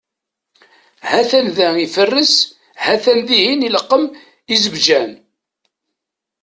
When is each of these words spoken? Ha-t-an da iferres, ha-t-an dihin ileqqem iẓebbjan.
Ha-t-an 1.09 1.47
da 1.57 1.67
iferres, 1.85 2.33
ha-t-an 2.83 3.19
dihin 3.27 3.65
ileqqem 3.67 4.03
iẓebbjan. 4.53 5.11